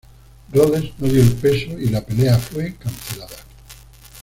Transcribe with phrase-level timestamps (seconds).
[0.51, 3.35] Rhodes no dio el peso y la pelea fue cancelada.